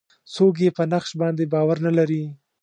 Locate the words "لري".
1.97-2.23